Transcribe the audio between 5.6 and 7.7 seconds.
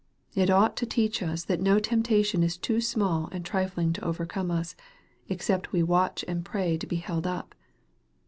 we watch and pray to be held up.